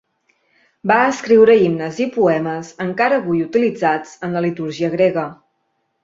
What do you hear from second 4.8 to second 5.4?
grega.